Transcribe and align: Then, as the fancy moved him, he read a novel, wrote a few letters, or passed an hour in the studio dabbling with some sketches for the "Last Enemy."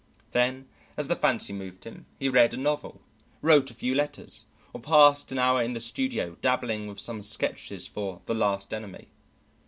Then, 0.31 0.67
as 0.97 1.09
the 1.09 1.15
fancy 1.15 1.53
moved 1.53 1.83
him, 1.83 2.07
he 2.17 2.27
read 2.27 2.55
a 2.55 2.57
novel, 2.57 3.01
wrote 3.43 3.69
a 3.69 3.75
few 3.75 3.93
letters, 3.93 4.45
or 4.73 4.81
passed 4.81 5.31
an 5.31 5.37
hour 5.37 5.61
in 5.61 5.73
the 5.73 5.79
studio 5.79 6.37
dabbling 6.41 6.87
with 6.87 6.99
some 6.99 7.21
sketches 7.21 7.85
for 7.85 8.23
the 8.25 8.33
"Last 8.33 8.73
Enemy." 8.73 9.09